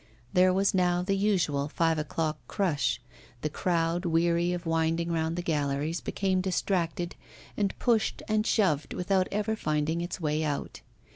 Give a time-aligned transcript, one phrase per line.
[0.33, 2.99] There was now the usual five o'clock crush.
[3.41, 7.15] The crowd, weary of winding round the galleries, became distracted,
[7.55, 10.81] and pushed and shoved without ever finding its way out.